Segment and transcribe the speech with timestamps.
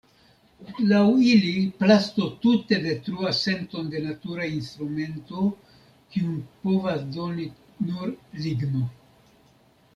[0.91, 1.01] Laŭ
[1.31, 1.51] ili
[1.83, 5.45] plasto tute detruas senton de natura instrumento,
[6.17, 7.49] kiun povas doni
[7.91, 8.19] nur
[8.49, 8.87] ligno.